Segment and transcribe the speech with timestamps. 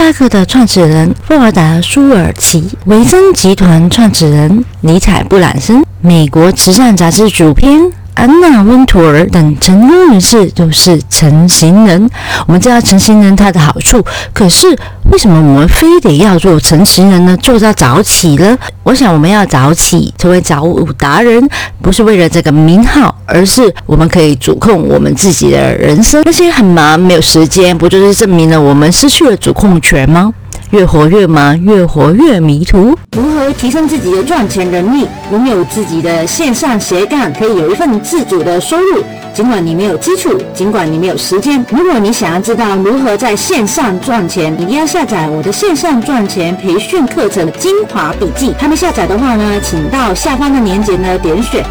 [0.00, 7.78] 巴克的创始人富尔达·舒尔奇，维珍集团创始人尼采·布朗森，美国慈善杂志主编。
[8.14, 12.08] 安娜温图尔等成功人士都是成型人。
[12.46, 14.68] 我们知道成型人他的好处，可是
[15.10, 17.36] 为什么我们非得要做成型人呢？
[17.38, 18.58] 做到早起呢？
[18.82, 21.48] 我想我们要早起，成为早舞达人，
[21.80, 26.22] 不是为了这个名号，而是我们可以主控我们自己的人生。
[26.24, 30.32] 那些很忙没有时间，不就是证明了我们失去了主控权吗？
[30.70, 32.96] 越活越忙，越活越迷途。
[33.16, 39.02] 如何提升自己的赚钱能力，拥有自己的线上斜杠，可以有一份自主的收入？
[39.34, 48.54] 尽管你没有基础，尽管你没有时间，如果你想要知道如何在线上赚钱，一定要下载我的线上赚钱培训课程精华笔记。
[48.56, 51.64] 还没下载的话呢，请到下方的链接呢点选。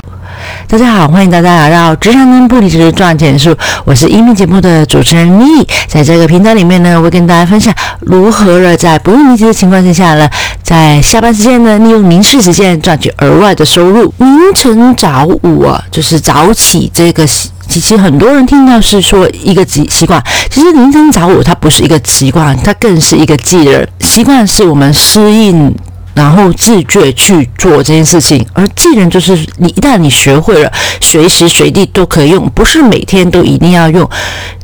[0.68, 3.56] 大家好，欢迎大家来到职场人不离职赚钱术。
[3.86, 10.30] 我是音频节目的主持人妮，在这个频道里面呢，我会跟大家分享如何的在不用离职的情况之下呢，
[10.62, 14.14] 在下班时间呢，利用零碎时间赚取额外的收入。
[14.18, 23.88] 凌晨早舞啊，就是早起这个习，其实很多人听到是说一个习习惯，其实凌晨早舞它不是一个习惯，它更是一个技能。
[24.02, 25.74] 习惯是我们适应。
[26.14, 34.10] 然后自觉去做这件事情，而技能就是你一旦你学会了，随时随地都可以用，不是每天都一定要用。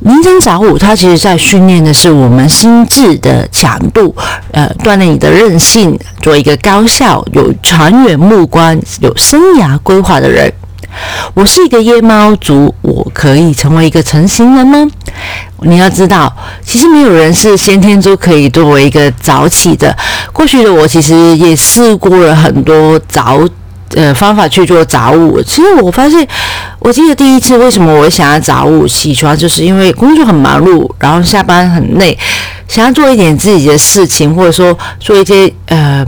[0.01, 4.13] 凌晨早舞，它其实在训练的是我们心智的强度，
[4.51, 10.51] 呃，锻炼你的韧性，做一个高效、有长远目光、有生涯规划的人。
[11.33, 14.87] 我是一个夜猫族，我可以成为一个成型人吗？
[15.61, 16.31] 你要知道，
[16.63, 19.95] 其实没有人是先天就可以作为一个早起的。
[20.31, 23.39] 过去的我其实也试过了很多早
[23.95, 25.41] 呃方法去做早午。
[25.41, 26.27] 其实我发现，
[26.79, 32.17] 我记得第一次为什么我想要早午起床，就是因为工作很忙碌，然后下班很累。
[32.67, 36.05] 想要做一点自己的事情，或者说做一些呃，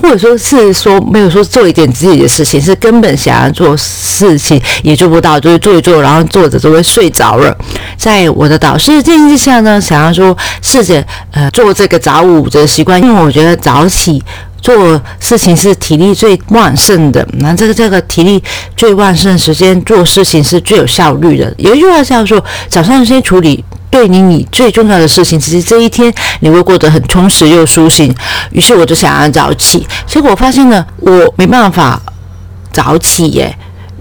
[0.00, 7.56] 或者说是说没有说做一点自己的事情，是根本想要做事情也做不到，就是做一做，然后做着就会睡着了。
[7.96, 14.22] 在我的导师建议下呢，想要说试着呃做这个早舞的习惯，因为我觉得早起
[14.62, 18.42] 做事情是体力最旺盛的，那这个这个体力
[18.76, 21.52] 最旺盛时间做事情是最有效率的。
[21.58, 23.64] 有一句话叫做早上先处理。
[23.90, 28.14] 对你，你最重要的事情，其实这一天你会过得很充实又舒心。
[28.52, 32.00] 于是我就想要早起，结果发现呢，我没办法
[32.72, 33.56] 早起耶，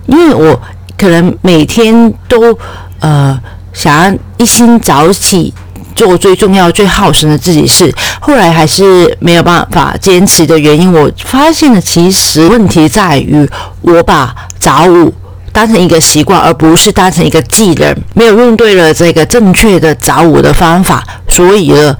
[0.08, 0.60] 因为我
[0.98, 2.58] 可能每天都
[3.00, 3.40] 呃
[3.72, 5.54] 想要一心早起
[5.96, 13.50] 做最重要、最耗神的自己事，后来还是没有办法坚持的原因，我发现了其实问题在于
[13.82, 15.14] 我把早午。
[15.58, 21.98] 当成一个习惯，而不是当成一个技能，没有用对了这个正确的早舞的方法，所以呢，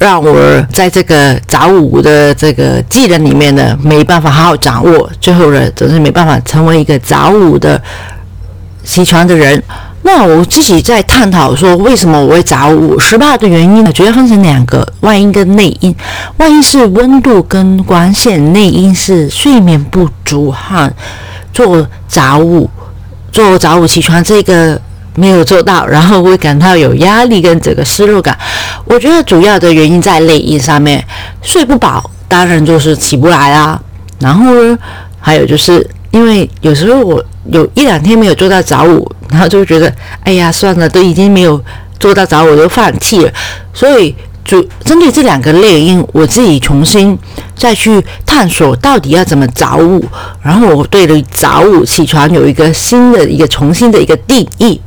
[0.00, 7.80] 让我在这个早舞的这个技能里面呢，没办法好好掌握，最后呢，总是没办法成为一个早舞的
[8.82, 9.62] 起床的人。
[10.02, 12.98] 那我自己在探讨说，为什么我会早舞？
[12.98, 15.94] 失败的原因呢，主要分成两个：外因跟内因。
[16.38, 20.92] 外因是温度跟光线，内因是睡眠不足和
[21.52, 22.68] 做早舞。
[23.32, 24.80] 做早午起床这个
[25.14, 28.36] 没有做到，然后会感到有压力跟这个失落感。
[28.84, 31.04] 我觉得主要的原因在内因上面，
[31.42, 33.80] 睡不饱，当然就是起不来啦。
[34.18, 34.78] 然后呢，
[35.20, 39.92] 还有就是因为有时候我有一两天没有做到早午，然后就觉得，
[40.24, 41.62] 哎呀，算了，都已经没有
[41.98, 43.32] 做到早午，就放弃了。
[43.72, 44.14] 所以。
[44.48, 47.16] 主针对这两个类因，我自己重新
[47.54, 50.02] 再去探索到底要怎么早午，
[50.42, 54.80] 然后我对了早午起床有一个新的一个重新的一个定义。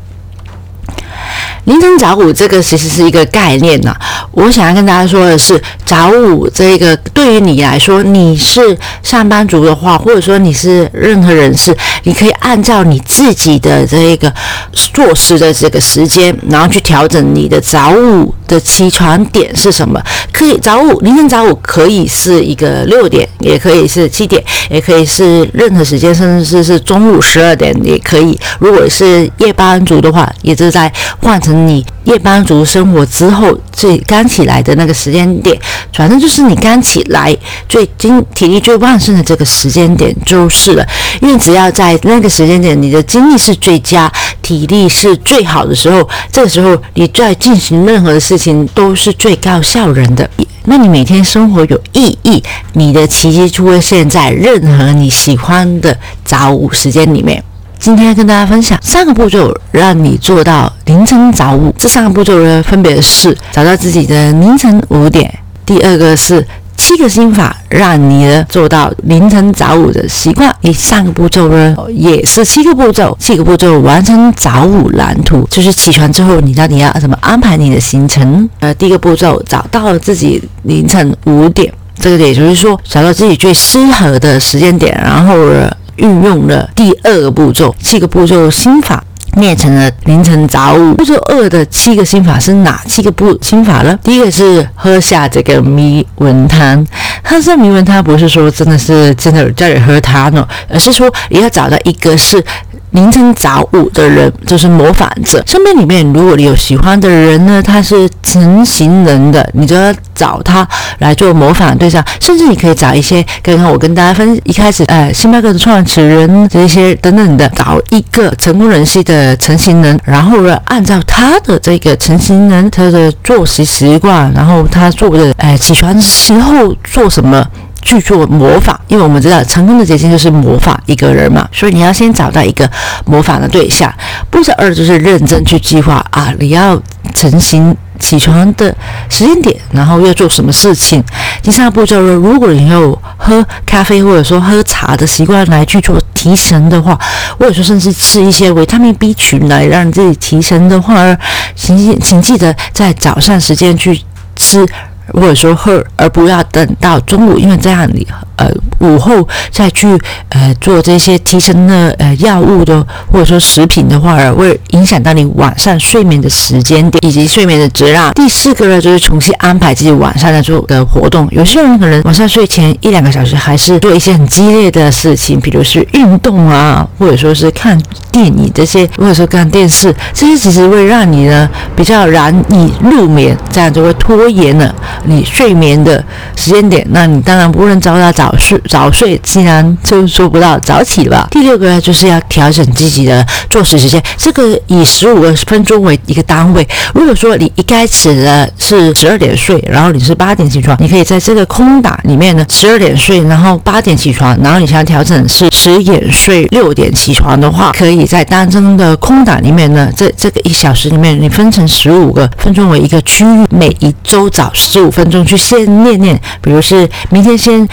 [1.65, 3.95] 凌晨早午这个其实是一个概念呢，
[4.31, 14.33] 我想要跟大家说的是，早午这个对于你来说，你是上班族的话，或者说你是任何人士，你可以按照你自己的这个
[14.73, 19.99] 做事的这个时间，然后去调整你的早午的起床点是什么。
[20.33, 28.37] 可以早午凌晨早午可以是一个六点，也可以是七点，也可以是任何时间，甚至是是中午十二点也可以。
[28.59, 31.61] 如果是夜班族的话，也是在换成。
[31.61, 35.55] 你夜班族生活之后最刚起来的那个时间点，
[35.93, 37.37] 反正就是你刚起来
[37.69, 40.83] 最精体力最旺盛的这个时间点就是了。
[41.21, 44.11] 因为只要在那个时间点，你的精力是最佳，
[44.51, 50.29] 体力是最好的时候，这个时候你在进行任何事情都是最高效人的。
[50.65, 52.43] 那你每天生活有意义，
[52.73, 57.41] 你的奇迹就会现在任何你喜欢的早午时间里面。
[57.79, 61.73] 今天跟大家分享三个步骤，让你做到凌晨早午。
[61.79, 65.25] 这三个步骤呢，分别是找到自己的凌晨五点；
[65.65, 66.45] 第二个是
[66.91, 78.47] 七个心法，让你呢做到凌晨早五的习惯；第三个步骤呢，也是七个步骤，七个步骤完成早五蓝图，就是起床之后你到底要怎么安排你的行程。
[78.59, 85.71] 呃，第一个步骤找到了自己凌晨五点，这个也就是说找到自己最适合的时间点，然后呢。
[85.97, 89.03] 运用了第二个步骤，七个步骤心法
[89.35, 90.93] 念成了凌晨杂物。
[90.95, 93.97] 步骤二的七个心法是哪七个步心法呢？
[94.03, 96.85] 第一个是喝下这个迷魂汤。
[97.23, 102.43] 喝这迷魂汤不是说真的是真的在喝汤哦，而是说你要找到一个是。
[102.91, 105.43] 凌晨早五的人就是模仿者。
[105.45, 110.67] 身边里面，如果你有喜欢的人呢，他是成型人的，你就要找他
[110.99, 112.03] 来做模仿对象。
[112.19, 127.45] 甚至你可以找一些刚刚我跟大家分一开始，呃，星巴克的创始人这些等等的，找一个成功人士的成型人，然后呢，按照他的这个成型人他的作息习惯，然后他做的，哎，起床时候做什么。
[127.81, 132.69] 去做模仿，因为我们知道成功的捷径就是模仿一个人嘛，所以你要先找到一个
[133.05, 133.91] 模仿的对象。
[134.29, 136.79] 步骤二就是认真去计划啊，你要
[137.15, 138.75] 成型起床的
[139.09, 141.03] 时间点，然后要做什么事情。
[141.41, 146.97] 第三个步骤呢，如果你有喝咖啡或者说喝茶的习惯来去做提神的话，
[147.39, 151.17] 或者说甚至吃一些维他命 B 群来让自己提神的话，
[151.55, 154.01] 请请记得在早上时间去
[154.35, 154.65] 吃。
[155.13, 158.07] 或者说喝，而不要等到中午，因为这样你
[158.41, 159.87] 呃午后再去
[160.29, 168.11] 呃做这些提神的呃药物的或者说食品的话，会影响到你晚上睡眠的时间点以及睡眠的质量。
[168.13, 171.27] 第四个呢，就是重新安排自己晚上的做的活动。
[171.31, 177.79] 有些人可能晚上睡前一两个小时还是做一些很激烈的事情，比如是运动啊，或者说是看
[178.11, 184.73] 电影这些，或者说看电视，这些其实会让你呢比较难以入眠，这样就会拖延了。
[185.03, 186.03] 你睡眠的
[186.35, 191.27] 时间点，那你当然不能早早早睡，早睡自然就做不到早起了。
[191.31, 196.67] 第六个呢，就是要调整自己的作息时间，这个以十五个分钟为一个单位。
[196.93, 214.91] 如果说你一开始的是十二点睡，然后你是八点起床，你可以在这个空档里面呢，十二点睡，然后八点起床，然后你想要调整是十点睡，六点起床的话，可以在当中的空档里面呢，这这个一小时里面，你分成十五个分钟为一个区域，每一周早十五。
[214.91, 217.65] 分钟去先练练，比如是明天先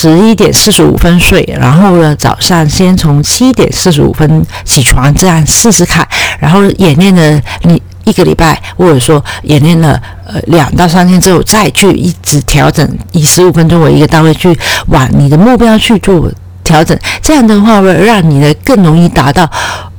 [0.00, 6.08] 十一点四十五分睡，然后呢早上先从七点四十五分起床，这样试试看。
[6.38, 16.32] 然后演练了你一个礼拜，或者说演练了呃两到三天之后，再去一直调整，以十五分钟为一个单位去往你的目标去做
[16.64, 16.98] 调整。
[17.20, 19.46] 这样的话会让你呢更容易达到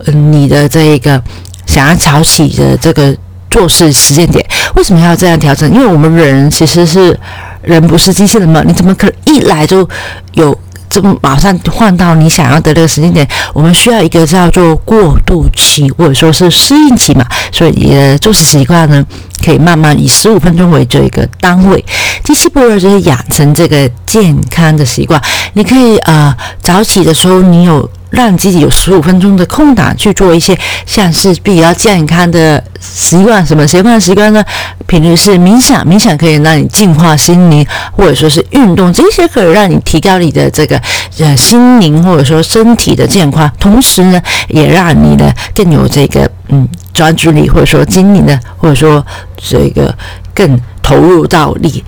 [0.07, 1.21] 嗯你的这个
[1.67, 3.15] 想要早起的这个。
[3.51, 4.45] 做事时间点
[4.77, 5.69] 为什么要这样调整？
[5.73, 7.19] 因为我们人其实是
[7.61, 8.63] 人，不是机器人嘛？
[8.65, 9.87] 你怎么可能一来就
[10.33, 10.57] 有
[10.89, 13.27] 这么马上换到你想要的那个时间点？
[13.53, 17.25] 我们需要一个叫做过渡期，或者说是适应期嘛。
[17.51, 19.05] 所以你的作息习惯呢，
[19.43, 21.83] 可以慢慢以十五分钟为这个单位。
[22.23, 25.21] 第七步呢，就是养成这个健康的习惯。
[25.53, 27.89] 你可以呃早起的时候，你有。
[28.11, 34.43] 让自己有十五分钟的空档去做一些像是比较健康的习惯，什么习惯习惯呢？
[34.85, 40.79] 比如是冥想，冥想可以让你净化心灵，或者说是运动，这些可以让你提高你的这个
[41.19, 49.05] 呃心灵或者说身体的健康，同时呢，也让你呢更有这个嗯专注力，或者说精力呢，或者说
[49.37, 49.95] 这个
[50.33, 51.81] 更投入到你。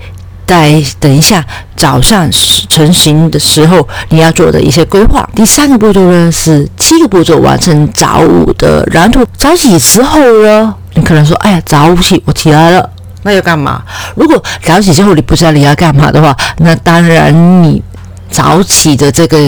[0.46, 1.44] 在等一下
[1.76, 2.30] 早上
[2.68, 5.28] 成型的时候，你要做的一些规划。
[5.34, 9.24] 第三个步骤呢是七个步骤完成早午的然后。
[9.36, 12.90] 早起之后呢，你可能说：“哎呀，早起我起来了，
[13.22, 13.82] 那要干嘛？”
[14.16, 17.82] 如果早起之后你不知道你要干嘛的话，那当然你。
[18.34, 19.38] 早起的这个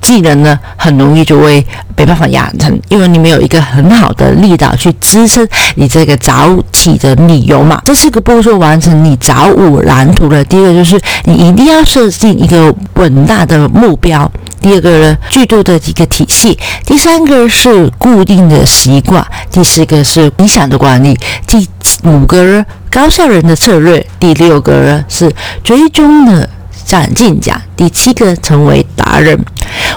[0.00, 1.66] 技能呢，很容易就会
[1.96, 7.82] 没办法养成，因为你没有一个很好的力道去支撑你这个早起的理由嘛。
[7.84, 10.44] 这四个步骤完成你早午蓝图的。
[10.44, 14.30] 第一个就是你一定要设定一个稳大的目标，
[14.60, 21.68] 第二个呢，制度的一个体系，第三个是固定的习惯，第四个是理想的管理，第
[22.04, 25.28] 五个呢高效人的策略，第六个呢是
[25.64, 26.48] 追踪的。
[26.88, 29.38] 斩进奖，第七个成为达人。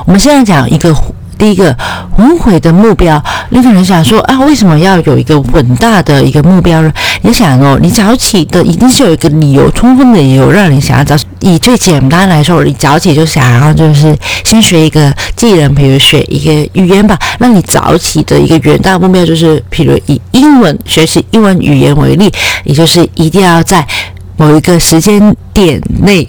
[0.06, 0.94] 我们现在讲一个
[1.38, 1.74] 第一个
[2.12, 3.24] 宏伟的目标。
[3.50, 6.92] 你可能想说啊，为什么要有一个稳大的一个目标呢？
[7.22, 17.18] 你想哦，你早起的一定是有一个理由，充分的理由让你想要早以最简单来说，你早起就想要就是先学一个技能，比如学一个语言吧。
[17.40, 22.30] 那你早起的一个远大目标就是，譬如以英文学习英文语言为例，
[22.66, 23.88] 也就是一定要在
[24.36, 26.28] 某一个时间点内。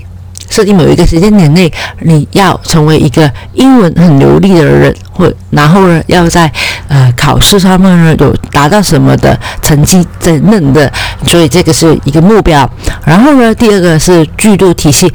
[0.52, 6.52] 设定某一个时间点内，你要成为一个英文很流利的人，或然后呢，要在
[6.88, 10.92] 呃考试上面呢有达到什么的成绩等等的，
[11.26, 12.70] 所以这个是一个目标。
[13.02, 15.10] 然后呢，第二个是句度体系，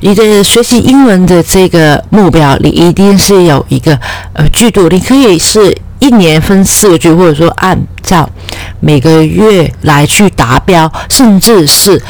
[0.00, 3.96] 你的学习英文的这个目标，你一定是有一个
[4.32, 8.28] 呃句度，你可以是一年分四个句，或者说按照
[8.80, 12.02] 每个月来去达标，甚至是。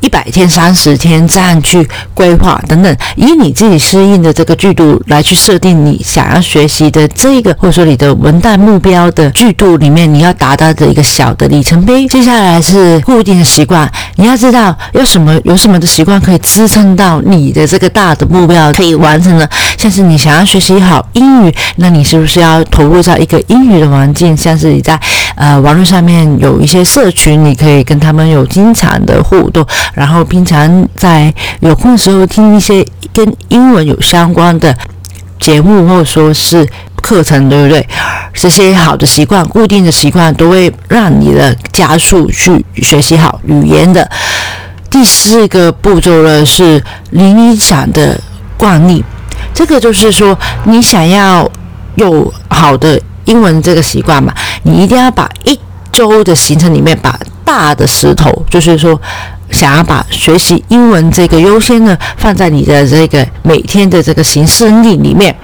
[0.00, 12.06] 一百天、三十天这样去规划等等，以你自己适应的这个剧度来去设定你想要学习的这个，或者说你的文旦目标的剧度里面，你要达到的一个小的里程碑。
[12.08, 19.48] 接下来是固定的习惯，你要知道有什么有什么的习惯可以支撑到你的这个大的目标可以完成呢？
[19.78, 24.36] 像是你想要学习好英语，那你是不是要投入到一个英语的环境？
[24.36, 24.98] 像是你在
[25.36, 29.64] 呃网络上面有一些社群，你可以跟他们有经常的互动。
[29.94, 34.76] 然后平常在有空的时候听一些跟英文有相关的
[35.38, 36.68] 节目，或者说是
[37.00, 37.86] 课程，对不对？
[38.34, 44.10] 这些好的习惯、固定的习惯，都会让你的加速去学习好语言的。
[44.90, 48.18] 第四个步骤呢是理想的
[48.56, 49.04] 惯例，
[49.54, 51.50] 这个就是说，你想要
[51.96, 54.32] 有好的英文这个习惯嘛，
[54.66, 55.58] 你一定要把一
[55.92, 59.00] 周的行程里面把大的石头，就是说。
[59.56, 65.34] 想要把学习英文这个优先呢放在你的这个每天的这个行事历里面，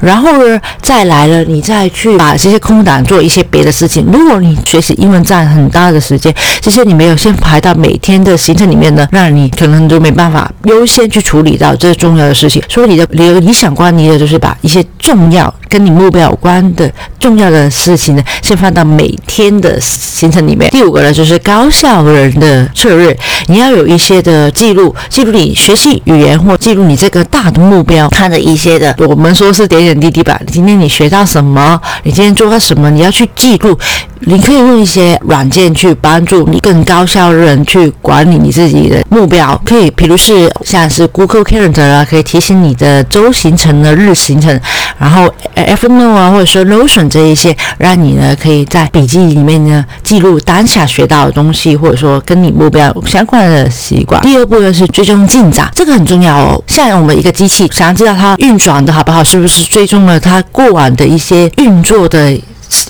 [0.00, 4.06] 然后呢再来了，你再去把这些空档做一些别的事情。
[4.10, 12.62] 如果你学习英文占很大的时间，这些你没有先排到每天的行程里面呢，那你可能都没办法优先去处理到这重要的事情。
[12.68, 20.70] 所以你的理理想观，你的就是把一些重要跟你目标有关的重要的事情呢，先放到每天的行程里面。
[20.70, 23.14] 第五个呢，就是高效人的策略。
[23.48, 30.40] 你要有一些的记录，记录你学习语言或记录你这个大的目标，看的一些的，我们说是点点滴滴吧。
[30.46, 31.80] 今天你学到什么？
[32.02, 32.90] 你今天做到什么？
[32.90, 33.78] 你要去记录。
[34.22, 39.58] 你可以用一些软件去帮助你更高效的人去管理你自己的目标。
[39.64, 44.60] 可以，比如是像是 Google Calendar 啊，可以提醒你的周行程的日行程。
[44.98, 54.20] 然后 Evernote 啊，或者说 Notion 这一些，让你呢可以在笔记里面呢记录当下学到的东西，或者说跟你目标相关的习惯。
[54.22, 56.62] 第二步呢是追踪进展，这个很重要哦。
[56.66, 62.38] 像我们一个机器，想要知道它运转的好不好，是不是追踪了它过往的一些运作的。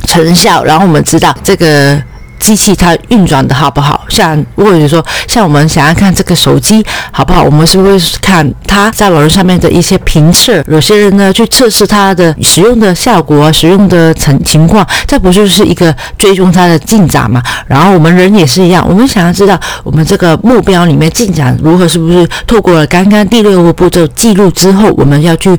[0.06, 1.96] 成效，然后我们知道这个
[2.38, 4.04] 机器它运转的好不好？
[4.08, 10.62] 像或者说，像我们想要看这个手机好不好，我们是会看它在网络上面的一些评测。
[10.68, 17.42] 有些人呢去测试它的使用的效果、使用的情情况，这不就是一个追踪它的进展嘛？
[17.66, 25.50] 然后我们人也是一样，我们想要知道我们这个目标里面进展如何，是不是透过了刚刚第六个步骤记录之后，我们要去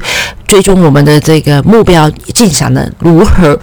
[0.48, 3.59] 追踪我们的这个目标进展的如何？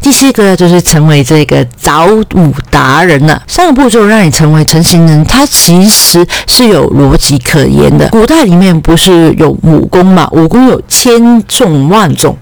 [0.00, 3.42] 第七个就是成为这个早舞达人了。
[3.46, 8.08] 三个步骤让你成为成型人，它其实是有逻辑可言的。
[8.08, 10.28] 古代里面不是有武功嘛？
[10.32, 12.36] 武功有千种万种。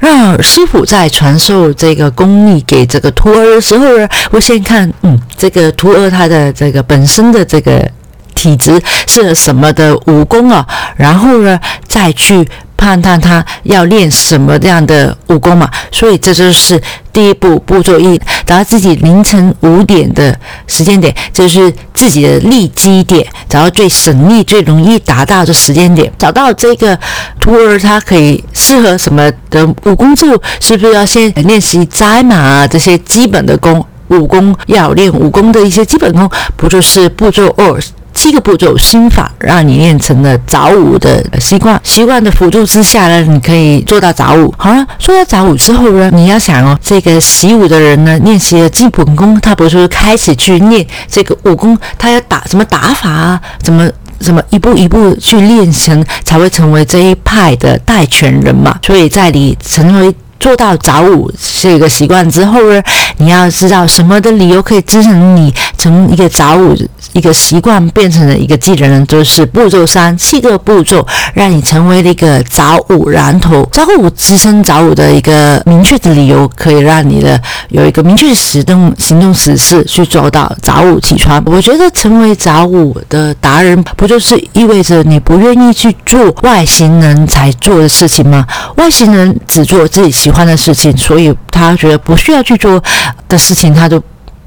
[0.00, 7.88] 让师傅在传授这个功力给这个徒儿的时候呢，会先看，嗯，这个徒儿他的这个本身的这个
[8.34, 12.48] 体质是什么的武功啊，然后呢再去。
[12.82, 20.36] 判断他要练什么样的武功嘛，所以这就是第一步步骤一，找到自己凌晨五点的
[20.66, 26.98] 时间点，就是自己的利基点，找到最省力、最容易达到的时间点，找到这个
[27.38, 33.86] 徒儿他可以适合什么的武功之后，是不是要先练习摘马啊这些基本的功？
[34.08, 37.80] 武功要练武功的一些基本功，不就是步骤二？
[38.22, 41.80] 七个步骤心法，让你练成了早舞的习惯。
[41.82, 44.54] 习惯的辅助之下呢，你可以做到早舞。
[44.56, 53.40] 好了，说到早舞之后呢，你要想哦，这个习武的人呢，练习了基本功，他不是开始去练这个武功，他要打什么打法啊？
[53.60, 58.78] 怎么怎么一步一步去练成，才会成为这一派的代权人嘛？
[58.86, 61.28] 所以在你成为做到早舞
[61.60, 62.80] 这个习惯之后呢，
[63.16, 66.76] 你要知道什么的理由可以支撑你成一个早舞
[67.12, 73.68] 一个习惯变成了一个技能，就是步骤三，七个步骤让你成为了一个早五然头。
[73.70, 81.42] 早五支撑早五的一个明确的理由，可以让你的有一个明确的行动行动指示去做到早五起床。
[81.46, 88.46] 我觉得成为早五的达人，不就是意味着你不愿意去做外星人才做的事情吗？
[88.76, 92.82] 外星人只做自己喜欢的事情，所以他觉得不需要去做
[93.28, 94.02] 的事情，他都。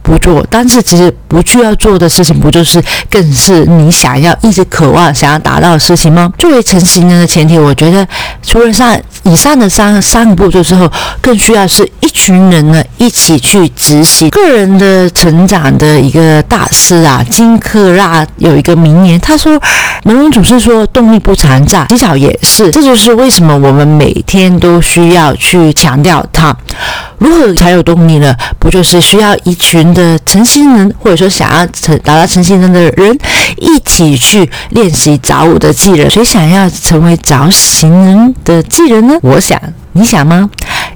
[0.06, 6.32] 不做，但是其实不需要做的事情，不就是更是你想要一直渴望、想要达到的事情吗？
[6.38, 8.08] 作为成型人的前提，我觉得
[8.44, 14.30] 除了上以上的三三个步骤之后，更需要是一群人呢一起去执行。
[14.30, 19.60] 个人的成长的一个大师啊，金克拉有一个名言，他说
[20.06, 26.56] ：“人们总是说动力不常在，洗澡也是。”这就是为什么我们每天都需要去强调它。
[27.18, 28.36] 如何才有动力呢？
[28.60, 33.18] 不就是需要一群的成型人，或者说想要成达到成型人的人，
[33.58, 36.08] 一起去练习早舞的技能？
[36.08, 39.18] 谁想要成为早型人的技能呢？
[39.24, 39.60] 我想，
[39.94, 40.48] 你想吗？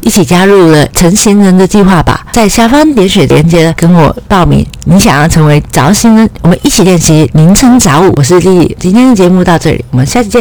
[0.01, 4.65] 一起加入了成型人的计划吧，在下方点选链接跟我报名。
[4.85, 8.13] 你想要成为早型人，我们一起练习凌晨早舞。
[8.15, 10.37] 我是丽丽，今天的节目到这里，我们下期见。